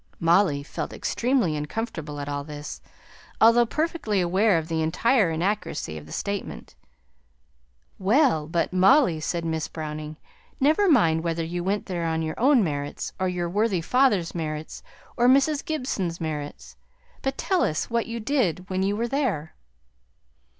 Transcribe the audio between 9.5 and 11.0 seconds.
Browning, "never